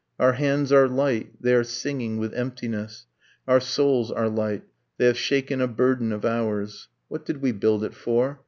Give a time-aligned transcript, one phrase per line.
[0.19, 3.05] Our hands are light, they are singing with emptiness.
[3.47, 4.63] Our souls are light.
[4.97, 6.87] They have shaken a burden of hours....
[7.07, 8.39] What did we build it for?